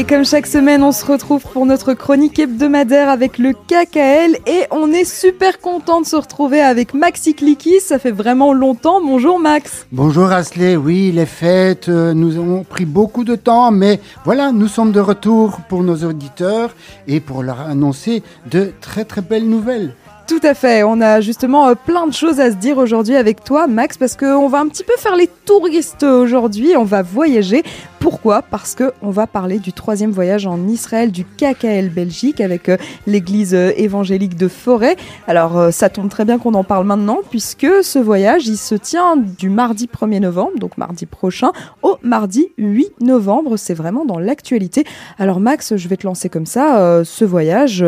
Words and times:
Et 0.00 0.04
comme 0.04 0.24
chaque 0.24 0.46
semaine, 0.46 0.82
on 0.82 0.92
se 0.92 1.04
retrouve 1.04 1.42
pour 1.42 1.66
notre 1.66 1.92
chronique 1.92 2.38
hebdomadaire 2.38 3.10
avec 3.10 3.36
le 3.36 3.52
KKL 3.52 4.38
et 4.46 4.64
on 4.70 4.90
est 4.92 5.04
super 5.04 5.60
content 5.60 6.00
de 6.00 6.06
se 6.06 6.16
retrouver 6.16 6.62
avec 6.62 6.94
Maxi 6.94 7.34
Clicky. 7.34 7.80
Ça 7.80 7.98
fait 7.98 8.10
vraiment 8.10 8.54
longtemps. 8.54 9.02
Bonjour 9.02 9.38
Max. 9.38 9.86
Bonjour 9.92 10.32
Asley. 10.32 10.74
Oui, 10.74 11.12
les 11.12 11.26
fêtes 11.26 11.90
euh, 11.90 12.14
nous 12.14 12.38
ont 12.38 12.64
pris 12.64 12.86
beaucoup 12.86 13.24
de 13.24 13.36
temps, 13.36 13.72
mais 13.72 14.00
voilà, 14.24 14.52
nous 14.52 14.68
sommes 14.68 14.92
de 14.92 15.00
retour 15.00 15.60
pour 15.68 15.82
nos 15.82 15.96
auditeurs 15.96 16.70
et 17.06 17.20
pour 17.20 17.42
leur 17.42 17.60
annoncer 17.60 18.22
de 18.50 18.72
très 18.80 19.04
très 19.04 19.20
belles 19.20 19.50
nouvelles. 19.50 19.92
Tout 20.30 20.38
à 20.44 20.54
fait. 20.54 20.84
On 20.84 21.00
a 21.00 21.20
justement 21.20 21.66
euh, 21.66 21.74
plein 21.74 22.06
de 22.06 22.12
choses 22.12 22.38
à 22.38 22.52
se 22.52 22.56
dire 22.56 22.78
aujourd'hui 22.78 23.16
avec 23.16 23.42
toi, 23.42 23.66
Max, 23.66 23.98
parce 23.98 24.16
qu'on 24.16 24.46
va 24.46 24.60
un 24.60 24.68
petit 24.68 24.84
peu 24.84 24.92
faire 24.96 25.16
les 25.16 25.26
touristes 25.26 26.04
aujourd'hui. 26.04 26.76
On 26.76 26.84
va 26.84 27.02
voyager. 27.02 27.64
Pourquoi? 27.98 28.40
Parce 28.40 28.76
qu'on 28.76 29.10
va 29.10 29.26
parler 29.26 29.58
du 29.58 29.72
troisième 29.72 30.12
voyage 30.12 30.46
en 30.46 30.68
Israël 30.68 31.10
du 31.10 31.24
KKL 31.24 31.88
Belgique 31.88 32.40
avec 32.40 32.68
euh, 32.68 32.76
l'église 33.08 33.54
euh, 33.54 33.72
évangélique 33.76 34.36
de 34.36 34.46
Forêt. 34.46 34.94
Alors, 35.26 35.72
ça 35.72 35.88
tombe 35.88 36.08
très 36.08 36.24
bien 36.24 36.38
qu'on 36.38 36.54
en 36.54 36.62
parle 36.62 36.86
maintenant, 36.86 37.18
puisque 37.28 37.66
ce 37.82 37.98
voyage, 37.98 38.46
il 38.46 38.56
se 38.56 38.76
tient 38.76 39.16
du 39.16 39.50
mardi 39.50 39.88
1er 39.92 40.20
novembre, 40.20 40.60
donc 40.60 40.78
mardi 40.78 41.06
prochain, 41.06 41.50
au 41.82 41.98
mardi 42.04 42.52
8 42.56 43.00
novembre. 43.00 43.56
C'est 43.56 43.74
vraiment 43.74 44.04
dans 44.04 44.20
l'actualité. 44.20 44.84
Alors, 45.18 45.40
Max, 45.40 45.74
je 45.74 45.88
vais 45.88 45.96
te 45.96 46.06
lancer 46.06 46.28
comme 46.28 46.46
ça. 46.46 47.02
ce 47.04 47.24
voyage. 47.24 47.84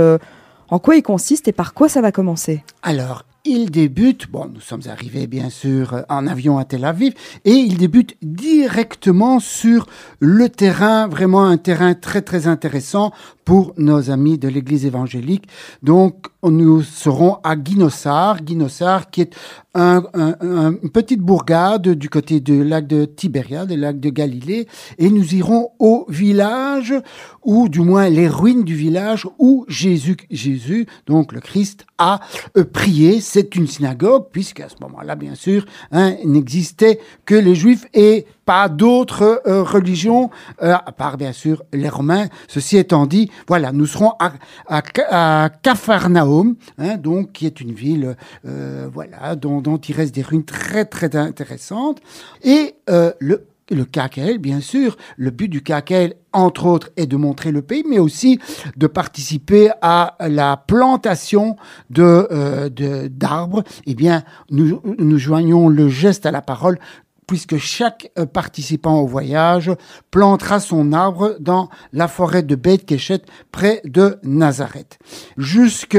En 0.73 0.79
quoi 0.79 0.97
il 0.97 1.03
consiste 1.03 1.49
et 1.49 1.53
par 1.53 1.75
quoi 1.75 1.91
ça 1.91 2.01
va 2.01 2.13
commencer? 2.13 2.65
Alors, 2.83 3.27
il 3.45 3.71
débute, 3.71 4.31
bon, 4.31 4.47
nous 4.47 4.63
sommes 4.63 4.81
arrivés 4.89 5.27
bien 5.27 5.51
sûr 5.51 6.07
en 6.09 6.27
avion 6.27 6.57
à 6.57 6.65
Tel 6.65 6.87
Aviv, 6.87 7.13
et 7.45 7.51
il 7.51 7.77
débute 7.77 8.17
directement 8.23 9.39
sur 9.39 9.87
le 10.19 10.49
terrain, 10.49 11.09
vraiment 11.09 11.45
un 11.45 11.59
terrain 11.59 11.93
très 11.93 12.23
très 12.23 12.47
intéressant 12.47 13.13
pour 13.45 13.75
nos 13.77 14.11
amis 14.11 14.39
de 14.39 14.49
l'Église 14.49 14.87
évangélique. 14.87 15.45
Donc, 15.83 16.27
nous 16.43 16.83
serons 16.83 17.39
à 17.45 17.57
Guinossar, 17.57 18.43
Guinossar 18.43 19.11
qui 19.11 19.23
est 19.23 19.35
un, 19.75 20.03
une 20.43 20.91
petite 20.91 21.21
bourgade 21.21 21.89
du 21.89 22.11
côté 22.11 22.41
du 22.41 22.63
lac 22.63 22.87
de 22.87 23.05
Tibéria, 23.05 23.65
du 23.65 23.77
lac 23.77 23.99
de 24.01 24.11
Galilée, 24.11 24.69
et 24.99 25.09
nous 25.09 25.35
irons 25.35 25.71
au 25.79 26.05
village, 26.09 26.95
ou 27.43 27.69
du 27.69 27.81
moins 27.81 28.09
les 28.09 28.29
ruines 28.29 28.65
du 28.65 28.75
village 28.75 29.27
où 29.39 29.65
Jésus, 29.69 30.17
Jésus 30.31 30.87
donc 31.07 31.33
le 31.33 31.41
Christ, 31.41 31.87
a 31.99 32.21
euh, 32.57 32.65
prié. 32.65 33.21
C'est 33.21 33.55
une 33.55 33.67
synagogue, 33.67 34.27
puisqu'à 34.33 34.69
ce 34.69 34.77
moment-là, 34.83 35.15
bien 35.15 35.35
sûr, 35.35 35.65
hein, 35.91 36.15
n'existait 36.25 36.99
que 37.25 37.35
les 37.35 37.55
Juifs 37.55 37.87
et 37.95 38.27
pas 38.45 38.69
d'autres 38.69 39.43
euh, 39.47 39.63
religions, 39.63 40.31
euh, 40.63 40.75
à 40.75 40.93
part 40.93 41.17
bien 41.17 41.33
sûr 41.33 41.63
les 41.73 41.89
Romains. 41.89 42.27
Ceci 42.49 42.77
étant 42.77 43.07
dit, 43.07 43.31
voilà, 43.49 43.73
nous 43.73 43.87
serons 43.87 44.13
à, 44.19 44.33
à, 44.69 45.49
Capharnaüm, 45.51 46.57
hein, 46.79 46.97
donc 46.97 47.33
qui 47.33 47.47
est 47.47 47.61
une 47.61 47.73
ville, 47.73 48.17
euh, 48.47 48.89
voilà, 48.93 49.37
dont, 49.37 49.61
dont, 49.61 49.79
il 49.79 49.95
reste 49.95 50.15
des 50.15 50.23
ruines 50.23 50.45
très 50.45 50.85
très 50.85 51.15
intéressantes. 51.17 52.01
Et 52.43 52.75
le 52.89 53.47
le 53.71 53.85
KKL, 53.85 54.39
bien 54.39 54.61
sûr, 54.61 54.97
le 55.17 55.31
but 55.31 55.49
du 55.49 55.63
KKL, 55.63 56.15
entre 56.33 56.67
autres, 56.67 56.91
est 56.97 57.07
de 57.07 57.17
montrer 57.17 57.53
le 57.53 57.63
pays, 57.63 57.85
mais 57.89 57.99
aussi 57.99 58.39
de 58.77 58.87
participer 58.87 59.71
à 59.81 60.17
la 60.21 60.57
plantation 60.57 61.57
de 61.91 62.69
d'arbres. 63.09 63.63
eh 63.87 63.95
bien, 63.95 64.25
nous, 64.51 64.81
nous 64.99 65.19
joignons 65.19 65.69
le 65.69 65.89
geste 65.89 66.27
à 66.27 66.31
la 66.31 66.43
parole 66.43 66.79
puisque 67.27 67.57
chaque 67.57 68.11
euh, 68.19 68.27
participant 68.27 69.01
au 69.01 69.07
voyage 69.07 69.71
plantera 70.11 70.61
son 70.61 70.93
arbre 70.93 71.37
dans 71.41 71.69
la 71.93 72.09
forêt 72.09 72.43
de 72.43 72.55
Beth 72.55 72.85
Keshet 72.85 73.23
près 73.51 73.81
de 73.85 74.19
Nazareth. 74.23 74.99
Jusque, 75.37 75.99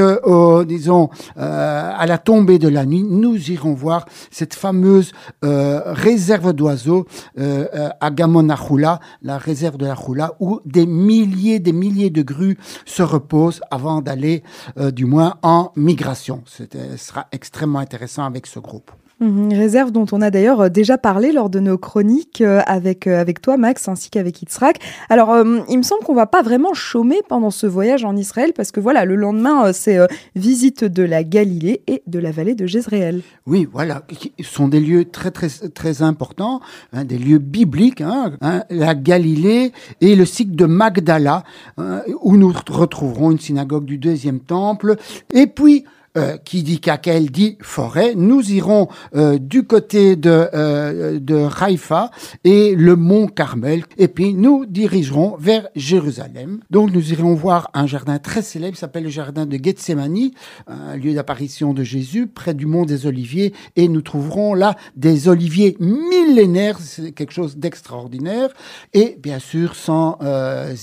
disons, 0.67 1.09
euh, 1.37 1.91
à 1.95 2.05
la 2.05 2.17
tombée 2.17 2.59
de 2.59 2.67
la 2.67 2.85
nuit, 2.85 3.03
nous 3.03 3.51
irons 3.51 3.73
voir 3.73 4.05
cette 4.31 4.53
fameuse 4.53 5.11
euh, 5.43 5.81
réserve 5.85 6.53
d'oiseaux 6.53 7.05
à 7.37 8.11
Gamonachula, 8.11 8.99
la 9.21 9.37
réserve 9.37 9.77
de 9.77 9.85
la 9.85 9.95
Choula, 9.95 10.33
où 10.39 10.59
des 10.65 10.85
milliers, 10.85 11.59
des 11.59 11.73
milliers 11.73 12.09
de 12.09 12.21
grues 12.21 12.57
se 12.85 13.03
reposent 13.03 13.61
avant 13.71 14.01
d'aller, 14.01 14.43
du 14.91 15.05
moins, 15.05 15.35
en 15.41 15.71
migration. 15.75 16.43
Ce 16.45 16.63
sera 16.97 17.27
extrêmement 17.31 17.79
intéressant 17.79 18.25
avec 18.25 18.47
ce 18.47 18.59
groupe. 18.59 18.91
Une 19.21 19.53
réserve 19.53 19.91
dont 19.91 20.05
on 20.11 20.21
a 20.21 20.31
d'ailleurs 20.31 20.61
euh, 20.61 20.69
déjà 20.69 20.97
parlé 20.97 21.31
lors 21.31 21.49
de 21.49 21.59
nos 21.59 21.77
chroniques 21.77 22.41
euh, 22.41 22.61
avec, 22.65 23.07
euh, 23.07 23.21
avec 23.21 23.41
toi, 23.41 23.57
Max, 23.57 23.87
ainsi 23.87 24.09
qu'avec 24.09 24.41
Itzrak. 24.41 24.79
Alors, 25.09 25.35
il 25.69 25.77
me 25.77 25.83
semble 25.83 26.03
qu'on 26.03 26.15
va 26.15 26.25
pas 26.25 26.41
vraiment 26.41 26.73
chômer 26.73 27.21
pendant 27.27 27.51
ce 27.51 27.67
voyage 27.67 28.03
en 28.05 28.15
Israël 28.15 28.51
parce 28.55 28.71
que 28.71 28.79
voilà, 28.79 29.05
le 29.05 29.15
lendemain, 29.15 29.71
c'est 29.73 29.99
visite 30.35 30.83
de 30.83 31.03
la 31.03 31.23
Galilée 31.23 31.81
et 31.87 32.01
de 32.07 32.19
la 32.19 32.31
vallée 32.31 32.55
de 32.55 32.65
Jezreel. 32.65 33.21
Oui, 33.45 33.67
voilà, 33.71 34.03
ce 34.39 34.45
sont 34.45 34.67
des 34.67 34.79
lieux 34.79 35.05
très, 35.05 35.31
très, 35.31 35.49
très 35.49 36.01
importants, 36.01 36.61
hein, 36.91 37.05
des 37.05 37.17
lieux 37.17 37.37
bibliques, 37.37 38.01
hein, 38.01 38.33
hein, 38.41 38.63
la 38.69 38.95
Galilée 38.95 39.71
et 40.01 40.15
le 40.15 40.25
site 40.25 40.55
de 40.55 40.65
Magdala, 40.65 41.43
où 41.77 42.37
nous 42.37 42.53
retrouverons 42.69 43.31
une 43.31 43.39
synagogue 43.39 43.85
du 43.85 43.97
deuxième 43.97 44.39
temple. 44.39 44.95
Et 45.33 45.47
puis, 45.47 45.85
euh, 46.15 46.37
qui 46.37 46.61
dit 46.61 46.79
Kakel 46.79 47.31
dit 47.31 47.57
forêt. 47.59 48.13
Nous 48.15 48.51
irons 48.51 48.87
euh, 49.15 49.39
du 49.39 49.63
côté 49.63 50.15
de, 50.15 50.47
euh, 50.53 51.19
de 51.19 51.47
Haïfa 51.59 52.11
et 52.43 52.75
le 52.75 52.95
mont 52.95 53.25
Carmel. 53.25 53.83
Et 53.97 54.07
puis 54.07 54.35
nous 54.35 54.67
dirigerons 54.67 55.35
vers 55.39 55.69
Jérusalem. 55.75 56.59
Donc 56.69 56.93
nous 56.93 57.13
irons 57.13 57.33
voir 57.33 57.71
un 57.73 57.87
jardin 57.87 58.19
très 58.19 58.43
célèbre, 58.43 58.77
s'appelle 58.77 59.05
le 59.05 59.09
jardin 59.09 59.47
de 59.47 59.57
Gethsemane, 59.57 60.29
un 60.67 60.97
lieu 60.97 61.15
d'apparition 61.15 61.73
de 61.73 61.81
Jésus, 61.81 62.27
près 62.27 62.53
du 62.53 62.67
mont 62.67 62.85
des 62.85 63.07
Oliviers. 63.07 63.51
Et 63.75 63.87
nous 63.87 64.03
trouverons 64.03 64.53
là 64.53 64.75
des 64.95 65.27
oliviers 65.27 65.75
millénaires, 65.79 66.77
c'est 66.79 67.11
quelque 67.11 67.33
chose 67.33 67.57
d'extraordinaire. 67.57 68.49
Et 68.93 69.17
bien 69.19 69.39
sûr, 69.39 69.73
sans 69.73 70.19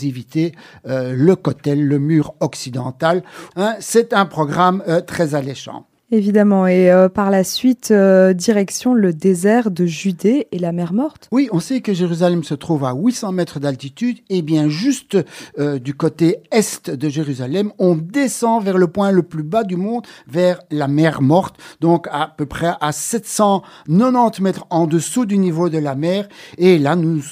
éviter 0.03 0.51
le 0.85 1.35
cotel, 1.37 1.87
le 1.87 2.01
mur 2.01 2.35
occidental. 2.41 3.23
Hein, 3.55 3.77
c'est 3.79 4.13
un 4.13 4.27
programme 4.27 4.83
très 5.07 5.20
alléchant. 5.35 5.90
Évidemment, 6.13 6.67
et 6.67 6.91
euh, 6.91 7.09
par 7.09 7.31
la 7.31 7.45
suite, 7.45 7.93
euh, 7.93 8.33
direction 8.33 8.95
le 8.95 9.13
désert 9.13 9.71
de 9.71 9.87
Judée 9.87 10.49
et 10.51 10.59
la 10.59 10.73
mer 10.73 10.93
Morte. 10.93 11.29
Oui, 11.31 11.49
on 11.53 11.61
sait 11.61 11.83
que 11.83 11.95
Jérusalem 11.95 12.43
se 12.43 12.55
trouve 12.55 12.85
à 12.85 12.95
800 12.95 13.31
mètres 13.31 13.61
d'altitude, 13.61 14.19
et 14.29 14.43
bien 14.43 14.69
juste 14.69 15.17
euh, 15.61 15.79
du 15.79 15.95
côté 15.95 16.39
est 16.51 16.91
de 16.91 17.09
Jérusalem, 17.09 17.71
on 17.79 17.95
descend 17.95 18.65
vers 18.65 18.77
le 18.77 18.89
point 18.89 19.13
le 19.13 19.23
plus 19.23 19.45
bas 19.45 19.63
du 19.63 19.77
monde, 19.77 20.05
vers 20.27 20.61
la 20.73 20.89
mer 20.89 21.23
Morte, 21.23 21.55
donc 21.81 22.09
à 22.11 22.35
peu 22.37 22.45
près 22.45 22.73
à 22.81 22.91
790 22.91 24.43
mètres 24.43 24.67
en 24.71 24.89
dessous 24.89 25.27
du 25.27 25.39
niveau 25.39 25.69
de 25.69 25.79
la 25.79 25.95
mer, 25.95 26.29
et 26.59 26.79
là 26.81 26.97
nous, 26.97 27.23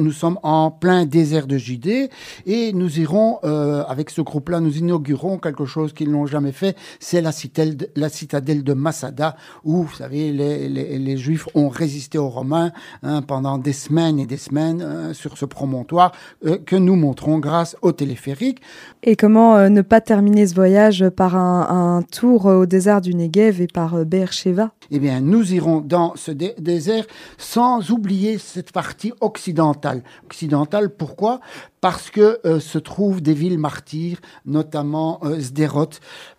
nous 0.00 0.12
sommes 0.12 0.40
en 0.42 0.72
plein 0.72 1.06
désert 1.06 1.46
de 1.46 1.56
Judée, 1.56 2.10
et 2.46 2.72
nous 2.72 2.98
irons, 2.98 3.38
avec 3.86 4.10
ce 4.10 4.22
groupe-là, 4.22 4.58
nous 4.58 4.76
inaugurons 4.76 5.38
quelque 5.38 5.66
chose 5.66 5.92
qu'ils 5.92 6.10
n'ont 6.10 6.26
jamais 6.26 6.52
fait, 6.52 6.76
c'est 6.98 7.20
la 7.20 7.30
citelle, 7.30 7.76
la 7.94 8.08
citelle 8.08 8.23
citadelle 8.24 8.64
de 8.64 8.72
Massada, 8.72 9.36
où, 9.64 9.82
vous 9.82 9.94
savez, 9.94 10.32
les, 10.32 11.16
Juifs 11.18 11.46
ont 11.54 11.68
résisté 11.68 12.16
aux 12.16 12.30
Romains 12.30 12.72
hein, 13.02 13.20
pendant 13.20 13.58
des 13.58 13.74
semaines 13.74 14.18
et 14.18 14.26
des 14.26 14.38
semaines 14.38 14.80
hein, 14.80 15.12
sur 15.12 15.36
ce 15.36 15.44
promontoire 15.44 16.12
euh, 16.46 16.56
que 16.56 16.74
nous 16.74 16.96
montrons 16.96 17.38
grâce 17.38 17.76
au 17.82 17.92
téléphérique. 17.92 18.62
Et 19.02 19.14
comment 19.14 19.56
euh, 19.56 19.68
ne 19.68 19.82
pas 19.82 20.00
terminer 20.00 20.46
ce 20.46 20.54
voyage 20.54 21.06
par 21.10 21.36
un, 21.36 22.02
tour 22.10 22.46
au 22.46 22.64
désert 22.66 23.02
du 23.02 23.14
Negev 23.14 23.60
et 23.60 23.66
par 23.66 23.94
euh, 23.94 24.04
Beersheba? 24.04 24.72
Eh 24.90 24.98
bien, 24.98 25.20
nous 25.20 25.52
irons 25.52 25.80
dans 25.80 26.14
ce 26.16 26.30
désert 26.30 27.04
sans 27.36 27.90
oublier 27.90 28.38
cette 28.38 28.72
partie 28.72 29.12
occidentale. 29.20 30.02
Occidentale, 30.24 30.88
pourquoi? 30.88 31.40
Parce 31.84 32.08
que 32.08 32.40
se 32.60 32.78
trouvent 32.78 33.20
des 33.20 33.34
villes 33.34 33.58
martyrs, 33.58 34.16
notamment 34.46 35.20
Sderot. 35.38 35.90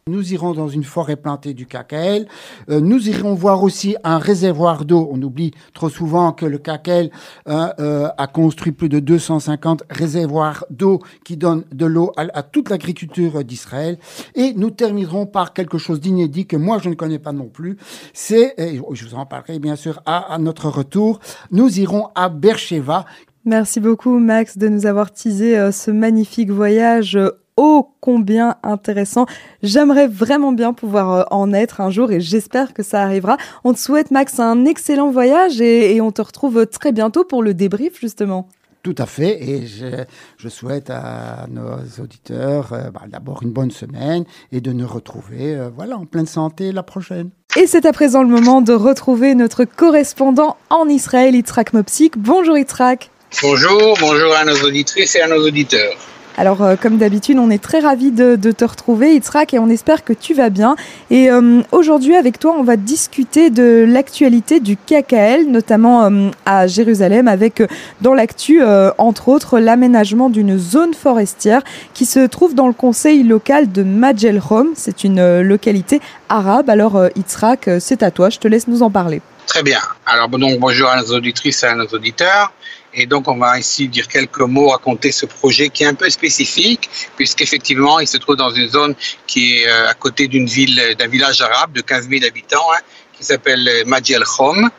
Nous 0.08 0.34
irons 0.34 0.54
dans 0.54 0.68
une 0.68 0.84
forêt 0.84 1.16
plantée 1.16 1.56
du 1.56 1.66
KKL. 1.66 2.28
Euh, 2.70 2.80
nous 2.80 3.10
irons 3.10 3.34
voir 3.34 3.64
aussi 3.64 3.96
un 4.04 4.20
réservoir 4.20 4.86
d'eau. 4.86 5.10
On 5.12 5.20
oublie 5.24 5.50
trop 5.74 5.90
souvent 5.90 6.32
que 6.32 6.46
le 6.46 6.60
KKL 6.60 7.10
hein, 7.48 7.74
euh, 7.80 8.10
a 8.16 8.28
construit 8.28 8.72
plus 8.72 8.88
de 8.88 9.00
250 9.00 9.82
réservoirs 9.90 10.64
d'eau 10.70 11.00
qui 11.24 11.38
donnent 11.38 11.64
de 11.72 11.88
l'eau 11.88 12.12
à, 12.18 12.44
toute 12.44 12.70
l'agriculture 12.70 13.44
d'Israël. 13.44 13.98
Et 14.36 14.54
nous 14.54 14.70
terminerons 14.70 15.26
par 15.26 15.54
quelque 15.54 15.80
chose 15.80 16.00
d'inédit 16.00 16.46
que 16.46 16.56
moi 16.56 16.78
je 16.78 16.90
ne 16.90 16.94
connais 16.94 17.18
pas 17.18 17.32
non 17.32 17.48
plus. 17.48 17.78
C'est, 18.14 18.54
je 18.60 19.06
vous 19.08 19.16
en 19.16 19.26
parlerai 19.26 19.58
bien 19.58 19.76
sûr 19.76 20.04
à, 20.06 20.38
notre 20.38 20.70
retour, 20.70 21.20
nous 21.50 21.80
irons 21.80 22.10
à 22.14 22.30
Beersheba. 22.30 23.06
Merci 23.46 23.80
beaucoup 23.80 24.18
Max 24.18 24.58
de 24.58 24.68
nous 24.68 24.86
avoir 24.86 25.12
teasé 25.12 25.58
euh, 25.58 25.72
ce 25.72 25.92
magnifique 25.92 26.50
voyage 26.50 27.18
ô 27.58 27.90
combien 28.02 28.56
intéressant. 28.64 29.26
J'aimerais 29.64 30.08
vraiment 30.08 30.52
bien 30.52 30.74
pouvoir 30.74 31.12
euh, 31.12 31.24
en 31.32 31.54
être 31.54 31.82
un 31.82 31.90
jour 31.90 32.12
et 32.12 32.20
j'espère 32.20 32.74
que 32.74 32.84
ça 32.84 33.02
arrivera. 33.02 33.38
On 33.64 33.74
te 33.74 33.80
souhaite, 33.80 34.12
Max, 34.12 34.40
un 34.40 34.66
excellent 34.66 35.12
voyage 35.12 35.62
et, 35.62 36.00
on 36.02 36.12
te 36.12 36.22
retrouve 36.22 36.68
très 36.68 36.92
bientôt 36.92 37.24
pour 37.24 37.42
le 37.42 37.54
débrief, 37.54 38.00
justement. 38.00 38.48
Tout 38.84 38.96
à 39.00 39.08
fait. 39.08 39.42
Et 39.42 39.66
je, 39.66 40.50
souhaite 40.50 40.92
à 40.92 41.48
nos 41.50 42.04
auditeurs 42.04 42.72
euh, 42.74 42.92
bah, 42.92 43.02
d'abord 43.08 43.42
une 43.42 43.52
bonne 43.52 43.72
semaine 43.72 44.26
et 44.52 44.62
de 44.62 44.72
nous 44.72 44.88
retrouver 44.88 45.56
euh, 45.56 45.70
voilà, 45.76 45.98
en 45.98 46.06
pleine 46.06 46.28
santé 46.28 46.72
la 46.72 46.84
prochaine. 46.84 47.30
Et 47.60 47.66
c'est 47.66 47.86
à 47.86 47.94
présent 47.94 48.22
le 48.22 48.30
moment 48.30 48.62
de 48.62 48.74
retrouver 48.74 49.34
notre 49.34 49.66
correspondant 49.66 50.58
en 50.70 50.88
Israël, 50.88 51.36
Yitzhak 51.36 51.74
Mopsik. 51.74 52.18
Bonjour 52.18 52.58
Yitzhak. 52.58 53.10
Bonjour, 53.42 53.98
bonjour 54.00 54.34
à 54.34 54.46
nos 54.46 54.56
auditrices 54.64 55.16
et 55.16 55.22
à 55.22 55.28
nos 55.28 55.46
auditeurs. 55.46 55.96
Alors, 56.38 56.62
euh, 56.62 56.76
comme 56.76 56.98
d'habitude, 56.98 57.38
on 57.38 57.50
est 57.50 57.62
très 57.62 57.80
ravis 57.80 58.12
de, 58.12 58.36
te 58.36 58.66
retrouver, 58.66 59.14
Yitzhak, 59.14 59.54
et 59.54 59.60
on 59.60 59.70
espère 59.70 60.04
que 60.04 60.14
tu 60.14 60.34
vas 60.34 60.50
bien. 60.50 60.76
Et 61.10 61.30
euh, 61.30 61.62
aujourd'hui, 61.72 62.16
avec 62.16 62.40
toi, 62.40 62.56
on 62.58 62.64
va 62.64 62.78
discuter 62.78 63.50
de 63.50 63.86
l'actualité 63.88 64.60
du 64.60 64.78
KKL, 64.78 65.48
notamment 65.48 66.06
euh, 66.06 66.30
à 66.46 66.68
Jérusalem, 66.68 67.28
avec 67.28 67.62
dans 68.02 68.14
l'actu, 68.14 68.62
entre 68.98 69.30
autres, 69.30 69.60
l'aménagement 69.60 70.30
d'une 70.30 70.58
zone 70.58 70.94
forestière 70.94 71.62
qui 71.94 72.06
se 72.06 72.26
trouve 72.26 72.56
dans 72.56 72.68
le 72.68 72.74
conseil 72.74 73.24
local 73.24 73.72
de 73.72 73.84
Majel 73.84 74.42
Hom. 74.50 74.70
C'est 74.76 75.04
une 75.04 75.42
localité 75.42 76.00
arabe. 76.30 76.70
Alors, 76.70 77.02
Yitzhak, 77.16 77.70
c'est 77.80 78.02
à 78.04 78.12
toi, 78.12 78.30
je 78.30 78.40
te 78.40 78.48
laisse 78.48 78.68
nous 78.68 78.82
en 78.82 78.92
parler. 78.92 79.22
Très 79.48 79.64
bien. 79.64 79.80
Alors, 80.06 80.28
donc, 80.28 80.60
bonjour 80.60 80.90
à 80.90 81.02
nos 81.02 81.14
auditrices 81.14 81.64
et 81.64 81.68
à 81.68 81.76
nos 81.76 81.88
auditeurs. 81.88 82.52
Et 82.96 83.06
donc, 83.06 83.28
on 83.28 83.38
va 83.38 83.60
ici 83.60 83.88
dire 83.90 84.08
quelques 84.08 84.40
mots, 84.40 84.70
raconter 84.70 85.12
ce 85.12 85.26
projet 85.26 85.70
qui 85.70 85.84
est 85.84 85.88
un 85.88 85.96
peu 85.96 86.10
spécifique, 86.10 86.90
puisqu'effectivement, 87.18 88.00
il 88.00 88.08
se 88.08 88.18
trouve 88.18 88.38
dans 88.38 88.52
une 88.52 88.70
zone 88.70 88.96
qui 89.28 89.58
est 89.58 89.68
euh, 89.68 89.90
à 89.90 89.94
côté 89.94 90.28
d'une 90.28 90.48
ville, 90.48 90.96
d'un 90.98 91.08
village 91.08 91.42
arabe 91.42 91.74
de 91.74 91.82
15 91.82 92.08
000 92.10 92.24
habitants, 92.26 92.72
hein, 92.74 92.80
qui 93.18 93.26
s'appelle 93.26 93.70
Majel 93.86 94.24
Khom. 94.24 94.70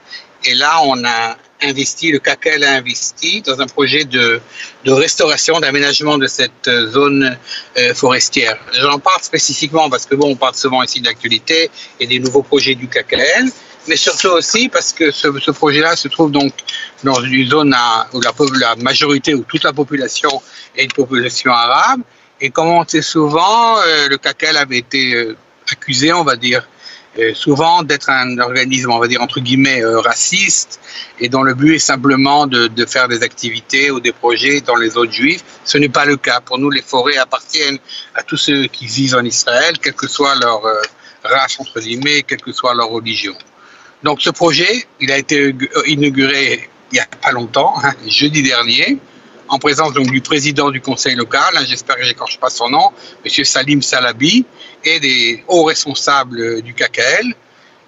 Et 0.45 0.55
là, 0.55 0.81
on 0.85 1.05
a 1.05 1.37
investi, 1.63 2.11
le 2.11 2.19
CACEL 2.19 2.65
a 2.65 2.75
investi 2.75 3.43
dans 3.43 3.61
un 3.61 3.67
projet 3.67 4.05
de, 4.05 4.41
de 4.85 4.93
restauration, 4.93 5.59
d'aménagement 5.61 6.19
de 6.19 6.27
cette 6.27 6.71
zone 6.71 7.37
euh, 7.79 7.95
forestière. 7.95 8.59
J'en 8.75 8.99
parle 8.99 9.23
spécifiquement 9.23 9.89
parce 9.91 10.07
que 10.07 10.15
bon, 10.15 10.31
on 10.33 10.37
parle 10.37 10.55
souvent 10.55 10.83
ici 10.83 11.01
de 11.01 11.07
l'actualité 11.07 11.71
et 12.01 12.07
des 12.07 12.19
nouveaux 12.19 12.43
projets 12.43 12.75
du 12.75 12.89
CACEL 12.89 13.51
mais 13.89 13.97
surtout 13.97 14.29
aussi 14.29 14.69
parce 14.69 14.93
que 14.93 15.11
ce, 15.11 15.51
projet-là 15.51 15.97
se 15.97 16.09
trouve 16.09 16.31
donc 16.31 16.53
dans 17.05 17.21
une 17.23 17.49
zone 17.49 17.75
où 18.13 18.21
la, 18.21 18.77
majorité 18.77 19.35
ou 19.35 19.45
toute 19.45 19.65
la 19.65 19.73
population 19.73 20.43
est 20.77 20.85
une 20.85 20.93
population 20.93 21.53
arabe. 21.53 22.01
Et 22.41 22.51
comme 22.51 22.69
on 22.69 22.87
sait 22.87 23.03
souvent, 23.03 23.79
euh, 23.79 24.09
le 24.09 24.19
CACEL 24.19 24.57
avait 24.57 24.79
été 24.79 25.15
euh, 25.15 25.37
accusé, 25.71 26.13
on 26.13 26.23
va 26.23 26.37
dire, 26.37 26.69
euh, 27.19 27.33
souvent 27.33 27.83
d'être 27.83 28.11
un 28.11 28.39
organisme, 28.39 28.91
on 28.91 28.99
va 28.99 29.09
dire 29.09 29.23
entre 29.23 29.41
guillemets, 29.41 29.83
raciste, 29.83 30.79
et 31.19 31.31
dont 31.31 31.43
le 31.43 31.55
but 31.55 31.77
est 31.77 31.79
simplement 31.79 32.47
de, 32.47 32.67
de, 32.67 32.85
faire 32.85 33.09
des 33.09 33.23
activités 33.23 33.91
ou 33.91 34.01
des 34.01 34.13
projets 34.13 34.61
dans 34.61 34.77
les 34.77 34.91
zones 34.91 35.11
juives. 35.11 35.43
Ce 35.65 35.79
n'est 35.79 35.89
pas 35.89 36.05
le 36.05 36.17
cas. 36.17 36.41
Pour 36.41 36.59
nous, 36.59 36.69
les 36.69 36.83
forêts 36.83 37.17
appartiennent 37.17 37.79
à 38.15 38.23
tous 38.23 38.37
ceux 38.37 38.67
qui 38.67 38.85
vivent 38.87 39.15
en 39.15 39.25
Israël, 39.25 39.79
quelle 39.81 39.95
que 39.95 40.09
soit 40.09 40.35
leur 40.35 40.61
race, 41.25 41.59
entre 41.59 41.81
guillemets, 41.81 42.23
quelle 42.23 42.43
que 42.43 42.53
soit 42.53 42.75
leur 42.75 42.89
religion. 42.89 43.35
Donc 44.03 44.21
ce 44.23 44.31
projet, 44.31 44.87
il 45.01 45.11
a 45.11 45.19
été 45.19 45.55
inauguré 45.87 46.69
il 46.93 46.95
n'y 46.95 47.01
a 47.01 47.07
pas 47.21 47.33
longtemps, 47.33 47.75
hein, 47.83 47.95
jeudi 48.07 48.43
dernier, 48.43 48.99
en 49.49 49.59
présence 49.59 49.93
donc 49.93 50.11
du 50.11 50.21
président 50.21 50.71
du 50.71 50.81
conseil 50.81 51.15
local, 51.15 51.43
hein, 51.55 51.65
j'espère 51.67 51.97
que 51.97 52.05
j'écorche 52.05 52.39
pas 52.39 52.51
son 52.51 52.69
nom, 52.69 52.91
M. 53.25 53.45
Salim 53.45 53.83
Salabi, 53.83 54.45
et 54.85 55.01
des 55.01 55.45
hauts 55.49 55.65
responsables 55.65 56.63
du 56.63 56.75
KKL. 56.75 57.35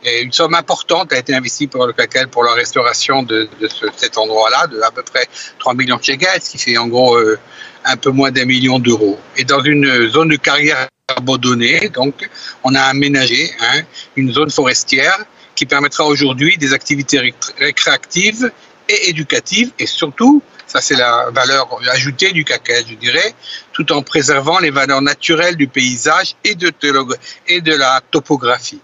Et 0.04 0.22
une 0.22 0.32
somme 0.32 0.54
importante 0.54 1.12
a 1.12 1.18
été 1.18 1.34
investie 1.34 1.66
par 1.66 1.86
le 1.86 1.92
KKL 1.92 2.28
pour 2.28 2.44
la 2.44 2.52
restauration 2.52 3.24
de, 3.24 3.48
cet 3.96 4.16
endroit-là, 4.16 4.68
de 4.68 4.80
à 4.80 4.92
peu 4.92 5.02
près 5.02 5.26
3 5.58 5.74
millions 5.74 5.96
de 5.96 6.04
shekels, 6.04 6.40
ce 6.40 6.50
qui 6.50 6.58
fait 6.58 6.78
en 6.78 6.86
gros 6.86 7.16
euh, 7.16 7.38
un 7.84 7.96
peu 7.96 8.10
moins 8.10 8.30
d'un 8.30 8.44
million 8.44 8.78
d'euros. 8.78 9.18
Et 9.36 9.44
dans 9.44 9.60
une 9.60 10.08
zone 10.08 10.28
de 10.28 10.36
carrière 10.36 10.88
abandonnée, 11.08 11.88
donc 11.88 12.28
on 12.62 12.74
a 12.76 12.82
aménagé 12.82 13.50
hein, 13.60 13.82
une 14.14 14.32
zone 14.32 14.50
forestière 14.50 15.18
qui 15.58 15.66
permettra 15.66 16.04
aujourd'hui 16.04 16.56
des 16.56 16.72
activités 16.72 17.34
récréatives 17.58 18.52
et 18.88 19.10
éducatives 19.10 19.72
et 19.80 19.86
surtout, 19.86 20.40
ça 20.68 20.80
c'est 20.80 20.94
la 20.94 21.30
valeur 21.32 21.80
ajoutée 21.90 22.30
du 22.30 22.44
cacao, 22.44 22.76
je 22.88 22.94
dirais, 22.94 23.34
tout 23.72 23.90
en 23.90 24.02
préservant 24.02 24.60
les 24.60 24.70
valeurs 24.70 25.02
naturelles 25.02 25.56
du 25.56 25.66
paysage 25.66 26.36
et 26.44 26.54
de, 26.54 26.70
de 26.70 27.74
la 27.74 28.00
topographie. 28.12 28.80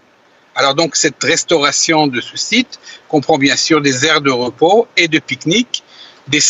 Alors 0.57 0.75
donc 0.75 0.97
cette 0.97 1.23
restauration 1.23 2.09
de 2.09 2.21
ce 2.21 2.37
site 2.37 2.81
comprend 3.09 3.39
bien 3.39 3.55
sûr 3.55 3.81
des 3.81 4.05
aires 4.05 4.21
de 4.21 4.33
repos 4.33 4.89
et 4.97 5.07
de 5.07 5.21
pique-nique, 5.21 5.85
des, 6.27 6.41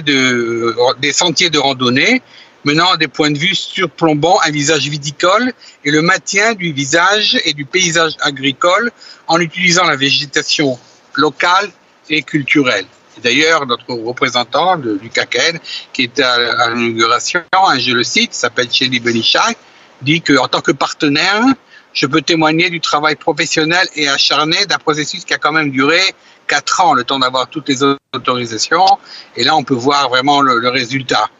de, 0.00 0.74
des 0.98 1.12
sentiers 1.12 1.50
de 1.50 1.58
randonnée 1.58 2.22
menant 2.64 2.92
à 2.92 2.96
des 2.96 3.08
points 3.08 3.30
de 3.30 3.38
vue 3.38 3.54
surplombant 3.54 4.40
un 4.44 4.50
visage 4.50 4.88
viticole 4.88 5.52
et 5.84 5.90
le 5.90 6.02
maintien 6.02 6.54
du 6.54 6.72
visage 6.72 7.38
et 7.44 7.52
du 7.52 7.64
paysage 7.64 8.14
agricole 8.20 8.90
en 9.26 9.38
utilisant 9.38 9.84
la 9.84 9.96
végétation 9.96 10.78
locale 11.14 11.70
et 12.08 12.22
culturelle. 12.22 12.86
D'ailleurs, 13.22 13.66
notre 13.66 13.94
représentant 13.94 14.76
du 14.76 15.08
CACEN, 15.08 15.60
qui 15.92 16.02
était 16.02 16.22
à, 16.22 16.70
l'inauguration, 16.70 17.42
hein, 17.52 17.78
je 17.78 17.92
le 17.92 18.02
cite, 18.02 18.34
s'appelle 18.34 18.72
Chéli 18.72 18.98
Benichai, 18.98 19.56
dit 20.02 20.20
qu'en 20.20 20.48
tant 20.48 20.60
que 20.60 20.72
partenaire, 20.72 21.44
je 21.92 22.06
peux 22.06 22.22
témoigner 22.22 22.70
du 22.70 22.80
travail 22.80 23.14
professionnel 23.14 23.86
et 23.94 24.08
acharné 24.08 24.66
d'un 24.66 24.78
processus 24.78 25.24
qui 25.24 25.32
a 25.32 25.38
quand 25.38 25.52
même 25.52 25.70
duré 25.70 26.00
quatre 26.48 26.80
ans, 26.80 26.92
le 26.92 27.04
temps 27.04 27.20
d'avoir 27.20 27.46
toutes 27.46 27.68
les 27.68 27.84
autorisations. 28.12 28.98
Et 29.36 29.44
là, 29.44 29.54
on 29.54 29.62
peut 29.62 29.74
voir 29.74 30.08
vraiment 30.08 30.40
le 30.40 30.68
résultat 30.68 31.30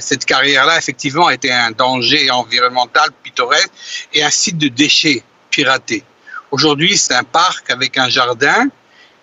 cette 0.00 0.24
carrière-là, 0.24 0.78
effectivement, 0.78 1.30
était 1.30 1.50
un 1.50 1.70
danger 1.70 2.30
environnemental 2.30 3.10
pittoresque 3.22 3.70
et 4.12 4.22
un 4.22 4.30
site 4.30 4.58
de 4.58 4.68
déchets 4.68 5.22
piratés. 5.50 6.02
Aujourd'hui, 6.50 6.96
c'est 6.96 7.14
un 7.14 7.24
parc 7.24 7.70
avec 7.70 7.96
un 7.98 8.08
jardin 8.08 8.68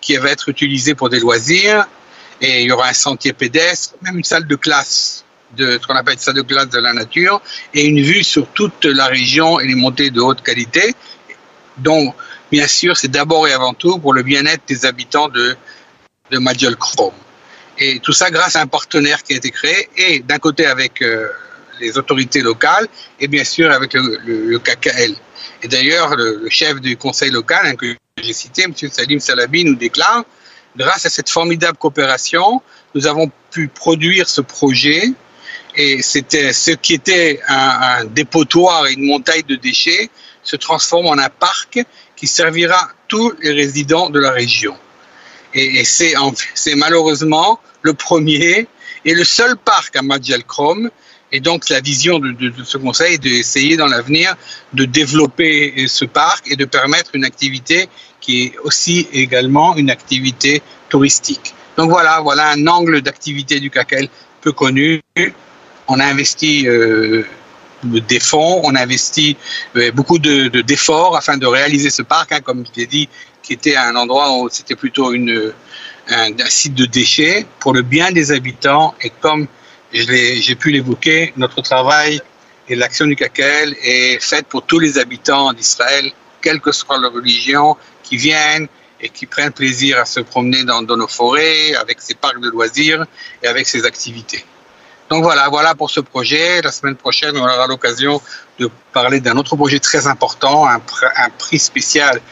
qui 0.00 0.16
va 0.16 0.30
être 0.30 0.48
utilisé 0.48 0.94
pour 0.94 1.08
des 1.08 1.20
loisirs 1.20 1.86
et 2.40 2.62
il 2.62 2.68
y 2.68 2.72
aura 2.72 2.88
un 2.88 2.92
sentier 2.92 3.32
pédestre, 3.32 3.94
même 4.02 4.18
une 4.18 4.24
salle 4.24 4.46
de 4.46 4.56
classe, 4.56 5.24
de 5.56 5.78
ce 5.80 5.86
qu'on 5.86 5.94
appelle 5.94 6.18
salle 6.18 6.34
de 6.34 6.42
classe 6.42 6.68
de 6.68 6.78
la 6.78 6.92
nature 6.92 7.40
et 7.72 7.84
une 7.86 8.02
vue 8.02 8.24
sur 8.24 8.46
toute 8.48 8.84
la 8.84 9.06
région 9.06 9.60
et 9.60 9.66
les 9.66 9.74
montées 9.74 10.10
de 10.10 10.20
haute 10.20 10.42
qualité. 10.42 10.94
Donc, 11.78 12.14
bien 12.50 12.66
sûr, 12.66 12.96
c'est 12.96 13.08
d'abord 13.08 13.48
et 13.48 13.52
avant 13.52 13.74
tout 13.74 13.98
pour 13.98 14.12
le 14.12 14.22
bien-être 14.22 14.62
des 14.66 14.84
habitants 14.84 15.28
de, 15.28 15.56
de. 16.30 16.38
Et 17.78 17.98
tout 18.00 18.12
ça 18.12 18.30
grâce 18.30 18.56
à 18.56 18.60
un 18.60 18.66
partenaire 18.66 19.22
qui 19.22 19.34
a 19.34 19.36
été 19.36 19.50
créé, 19.50 19.88
et 19.96 20.20
d'un 20.20 20.38
côté 20.38 20.66
avec 20.66 21.02
euh, 21.02 21.28
les 21.80 21.98
autorités 21.98 22.40
locales, 22.40 22.86
et 23.18 23.28
bien 23.28 23.44
sûr 23.44 23.70
avec 23.70 23.94
le, 23.94 24.18
le, 24.24 24.58
KKL. 24.58 25.14
Et 25.62 25.68
d'ailleurs, 25.68 26.14
le, 26.14 26.48
chef 26.48 26.80
du 26.80 26.96
conseil 26.96 27.30
local, 27.30 27.60
hein, 27.64 27.74
que 27.74 27.96
j'ai 28.22 28.32
cité, 28.32 28.62
M. 28.62 28.74
Salim 28.90 29.18
Salabi, 29.18 29.64
nous 29.64 29.74
déclare, 29.74 30.24
grâce 30.76 31.06
à 31.06 31.10
cette 31.10 31.28
formidable 31.28 31.76
coopération, 31.78 32.62
nous 32.94 33.06
avons 33.06 33.30
pu 33.50 33.68
produire 33.68 34.28
ce 34.28 34.40
projet, 34.40 35.12
et 35.74 36.00
c'était 36.02 36.52
ce 36.52 36.70
qui 36.70 36.94
était 36.94 37.40
un, 37.48 37.98
un 37.98 38.04
dépotoir 38.04 38.86
et 38.86 38.92
une 38.92 39.06
montagne 39.06 39.42
de 39.48 39.56
déchets 39.56 40.10
se 40.44 40.56
transforme 40.56 41.06
en 41.06 41.18
un 41.18 41.30
parc 41.30 41.80
qui 42.14 42.26
servira 42.28 42.90
tous 43.08 43.32
les 43.40 43.52
résidents 43.52 44.10
de 44.10 44.20
la 44.20 44.30
région. 44.30 44.76
Et, 45.54 45.84
c'est 45.84 46.74
malheureusement 46.76 47.60
le 47.82 47.94
premier 47.94 48.66
et 49.04 49.14
le 49.14 49.24
seul 49.24 49.56
parc 49.56 49.96
à 49.96 50.02
Majal 50.02 50.44
Krom. 50.44 50.90
Et 51.32 51.40
donc 51.40 51.68
la 51.68 51.80
vision 51.80 52.18
de, 52.20 52.52
ce 52.64 52.78
conseil 52.78 53.14
est 53.14 53.18
d'essayer 53.18 53.76
dans 53.76 53.88
l'avenir 53.88 54.36
de 54.72 54.84
développer 54.84 55.86
ce 55.88 56.04
parc 56.04 56.50
et 56.50 56.56
de 56.56 56.64
permettre 56.64 57.10
une 57.14 57.24
activité 57.24 57.88
qui 58.20 58.44
est 58.44 58.58
aussi 58.62 59.08
également 59.12 59.76
une 59.76 59.90
activité 59.90 60.62
touristique. 60.88 61.54
Donc 61.76 61.90
voilà, 61.90 62.20
voilà 62.20 62.50
un 62.50 62.66
angle 62.66 63.02
d'activité 63.02 63.58
du 63.58 63.68
CACEL 63.68 64.08
peu 64.40 64.52
connu. 64.52 65.00
On 65.88 65.98
a 65.98 66.04
investi 66.04 66.68
euh, 66.68 67.24
des 67.82 68.20
fonds, 68.20 68.60
on 68.64 68.74
a 68.74 68.82
investi 68.82 69.36
euh, 69.76 69.90
beaucoup 69.92 70.18
d'efforts 70.18 71.12
de, 71.12 71.16
afin 71.18 71.36
de 71.36 71.46
réaliser 71.46 71.90
ce 71.90 72.02
parc. 72.02 72.32
Hein, 72.32 72.40
comme 72.40 72.64
je 72.64 72.80
l'ai 72.80 72.86
dit, 72.86 73.08
qui 73.44 73.52
était 73.52 73.76
un 73.76 73.94
endroit 73.94 74.32
où 74.38 74.48
c'était 74.50 74.74
plutôt 74.74 75.12
une, 75.12 75.52
un, 76.08 76.32
site 76.48 76.74
de 76.74 76.86
déchets 76.86 77.46
pour 77.60 77.74
le 77.74 77.82
bien 77.82 78.10
des 78.10 78.32
habitants. 78.32 78.94
Et 79.02 79.10
comme 79.10 79.46
j'ai 79.92 80.56
pu 80.56 80.70
l'évoquer, 80.70 81.32
notre 81.36 81.60
travail 81.60 82.20
et 82.68 82.74
l'action 82.74 83.06
du 83.06 83.14
CACEL 83.14 83.76
est 83.82 84.18
faite 84.20 84.46
pour 84.46 84.62
tous 84.62 84.78
les 84.78 84.98
habitants 84.98 85.52
d'Israël, 85.52 86.10
quelle 86.40 86.60
que 86.60 86.72
soit 86.72 86.98
leur 86.98 87.12
religion, 87.12 87.76
qui 88.02 88.16
viennent 88.16 88.66
et 89.00 89.10
qui 89.10 89.26
prennent 89.26 89.52
plaisir 89.52 89.98
à 89.98 90.06
se 90.06 90.20
promener 90.20 90.64
dans, 90.64 90.82
nos 90.82 91.08
forêts, 91.08 91.74
avec 91.74 92.00
ces 92.00 92.14
parcs 92.14 92.40
de 92.40 92.48
loisirs 92.48 93.04
et 93.42 93.46
avec 93.46 93.68
ces 93.68 93.84
activités. 93.84 94.44
Donc 95.10 95.22
voilà, 95.22 95.50
voilà 95.50 95.74
pour 95.74 95.90
ce 95.90 96.00
projet. 96.00 96.62
La 96.62 96.72
semaine 96.72 96.96
prochaine, 96.96 97.36
on 97.36 97.42
aura 97.42 97.66
l'occasion 97.66 98.22
de 98.58 98.70
parler 98.94 99.20
d'un 99.20 99.36
autre 99.36 99.54
projet 99.56 99.78
très 99.78 100.06
important, 100.06 100.66
un 100.66 100.80
prix 101.38 101.58
spécial 101.58 102.22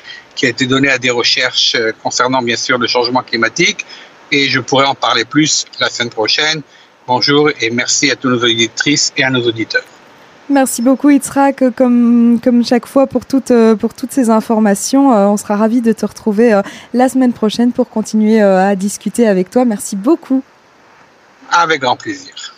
qui 0.42 0.46
a 0.46 0.48
été 0.48 0.66
donné 0.66 0.88
à 0.88 0.98
des 0.98 1.10
recherches 1.10 1.76
euh, 1.76 1.92
concernant 2.02 2.42
bien 2.42 2.56
sûr 2.56 2.76
le 2.76 2.88
changement 2.88 3.22
climatique 3.22 3.86
et 4.32 4.48
je 4.48 4.58
pourrais 4.58 4.86
en 4.86 4.96
parler 4.96 5.24
plus 5.24 5.66
la 5.78 5.88
semaine 5.88 6.10
prochaine 6.10 6.62
Bonjour 7.06 7.48
et 7.60 7.70
merci 7.70 8.10
à 8.10 8.16
tous 8.16 8.28
nos 8.28 8.42
auditrices 8.42 9.12
et 9.16 9.22
à 9.22 9.30
nos 9.30 9.46
auditeurs. 9.46 9.84
Merci 10.48 10.82
beaucoup 10.82 11.10
Itzrak, 11.10 11.62
comme, 11.76 12.40
comme 12.42 12.64
chaque 12.64 12.86
fois 12.86 13.06
pour 13.06 13.24
toutes, 13.26 13.52
pour 13.80 13.94
toutes 13.94 14.12
ces 14.12 14.30
informations. 14.30 15.10
On 15.10 15.36
sera 15.36 15.56
ravis 15.56 15.80
de 15.80 15.92
te 15.92 16.06
retrouver 16.06 16.60
la 16.94 17.08
semaine 17.08 17.32
prochaine 17.32 17.72
pour 17.72 17.88
continuer 17.88 18.40
à 18.40 18.76
discuter 18.76 19.26
avec 19.26 19.50
toi. 19.50 19.64
Merci 19.64 19.96
beaucoup. 19.96 20.44
Avec 21.50 21.80
grand 21.80 21.96
plaisir. 21.96 22.51